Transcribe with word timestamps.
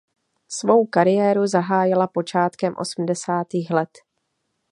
Svou 0.49 0.85
kariéru 0.85 1.47
zahájila 1.47 2.07
počátkem 2.07 2.75
osmdesátých 2.77 3.71
let. 3.71 3.97